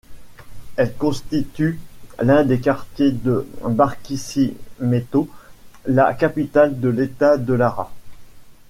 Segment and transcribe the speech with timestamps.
[0.77, 1.79] Elle constitue
[2.19, 5.29] l'un des quartiers de Barquisimeto,
[5.85, 7.93] la capitale de l'État de Lara.